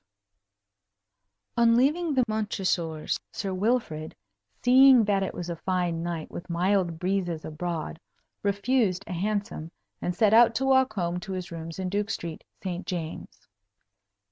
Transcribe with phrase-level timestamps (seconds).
[1.57, 4.15] V On leaving the Montresors, Sir Wilfrid,
[4.63, 7.99] seeing that it was a fine night with mild breezes abroad,
[8.41, 9.69] refused a hansom,
[10.01, 12.83] and set out to walk home to his rooms in Duke Street, St.
[12.87, 13.47] James's.